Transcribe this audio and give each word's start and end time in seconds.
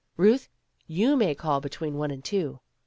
Euth, 0.17 0.49
you 0.87 1.15
may 1.15 1.35
call 1.35 1.61
between 1.61 1.93
one 1.93 2.09
and 2.09 2.25
two." 2.25 2.59